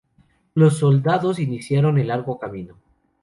[0.55, 2.75] Los soldados iniciaron el largo camino.